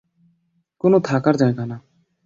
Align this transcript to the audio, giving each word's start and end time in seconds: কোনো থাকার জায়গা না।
কোনো 0.83 0.97
থাকার 0.99 1.35
জায়গা 1.35 1.63
না। 1.65 1.77